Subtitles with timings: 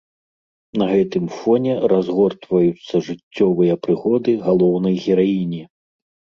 [0.81, 5.63] На гэтым фоне разгортваюцца жыццёвыя прыгоды галоўнай гераіні.